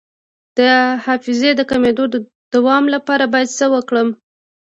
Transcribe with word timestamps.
د 0.57 0.59
حافظې 1.05 1.51
د 1.55 1.61
کمیدو 1.71 2.05
د 2.13 2.15
دوام 2.53 2.83
لپاره 2.95 3.25
باید 3.33 3.55
څه 3.59 3.65
وکړم؟ 3.73 4.07